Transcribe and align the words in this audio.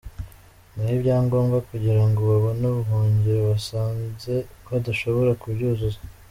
Naho 0.73 0.91
ibyangombwa 0.97 1.57
kugira 1.69 2.03
ngo 2.07 2.19
babone 2.29 2.63
ubuhungiro 2.69 3.39
basanze 3.51 4.33
badashobora 4.67 5.31
kubyuzuza. 5.41 5.99